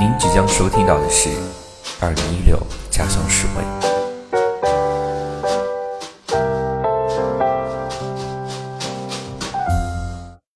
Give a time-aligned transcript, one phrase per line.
[0.00, 1.28] 您即将收听到的是
[2.00, 2.58] 二零一六
[2.90, 3.79] 家乡实惠